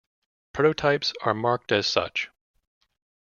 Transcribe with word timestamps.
Prototypes 0.51 1.13
are 1.21 1.35
marked 1.35 1.71
as 1.71 1.85
such. 1.85 2.31